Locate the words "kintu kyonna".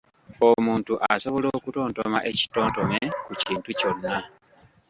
3.41-4.15